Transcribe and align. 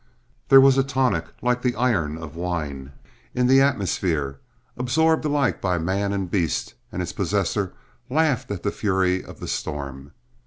There 0.49 0.59
was 0.59 0.79
a 0.79 0.83
tonic 0.83 1.25
like 1.43 1.61
the 1.61 1.75
iron 1.75 2.17
of 2.17 2.35
wine 2.35 2.91
in 3.35 3.45
the 3.45 3.61
atmosphere, 3.61 4.39
absorbed 4.75 5.23
alike 5.25 5.61
by 5.61 5.77
man 5.77 6.11
and 6.11 6.25
beast, 6.27 6.73
and 6.91 7.03
its 7.03 7.13
possessor 7.13 7.73
laughed 8.09 8.49
at 8.49 8.63
the 8.63 8.71
fury 8.71 9.23
of 9.23 9.39
the 9.39 9.47
storm. 9.47 10.13